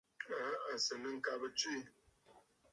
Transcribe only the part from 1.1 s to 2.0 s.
ŋ̀kabə tswê.